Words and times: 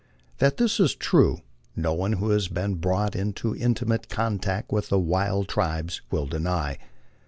That 0.39 0.57
this 0.57 0.79
is 0.79 0.95
true 0.95 1.41
no 1.75 1.93
one 1.93 2.13
who 2.13 2.31
has 2.31 2.47
been 2.47 2.73
brought 2.73 3.15
into 3.15 3.55
intimate 3.55 4.09
contact 4.09 4.71
with 4.71 4.89
the 4.89 4.97
wild 4.97 5.47
tribes 5.47 6.01
will 6.09 6.25
deny. 6.25 6.79